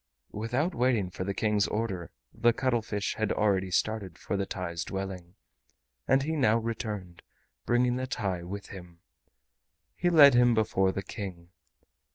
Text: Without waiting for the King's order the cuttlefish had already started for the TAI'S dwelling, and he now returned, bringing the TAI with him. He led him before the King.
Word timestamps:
Without 0.31 0.73
waiting 0.73 1.11
for 1.11 1.23
the 1.23 1.33
King's 1.35 1.67
order 1.67 2.09
the 2.33 2.53
cuttlefish 2.53 3.13
had 3.17 3.31
already 3.31 3.69
started 3.69 4.17
for 4.17 4.35
the 4.35 4.47
TAI'S 4.47 4.83
dwelling, 4.83 5.35
and 6.07 6.23
he 6.23 6.35
now 6.35 6.57
returned, 6.57 7.21
bringing 7.67 7.97
the 7.97 8.07
TAI 8.07 8.41
with 8.41 8.69
him. 8.69 9.01
He 9.95 10.09
led 10.09 10.33
him 10.33 10.55
before 10.55 10.91
the 10.91 11.03
King. 11.03 11.49